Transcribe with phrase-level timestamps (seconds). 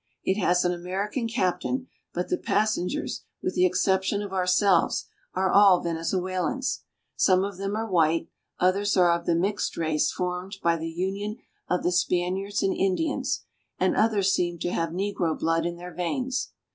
[0.23, 5.79] It has an American captain, but the passengers, with the exception of ourselves, are all
[5.83, 6.81] Venezuelans.
[7.15, 8.27] Some of them are white,
[8.57, 11.37] others are of the mixed race formed by the union
[11.69, 13.41] of the Spaniards and Indians,
[13.77, 16.51] and others seem to have negro blood in their veins.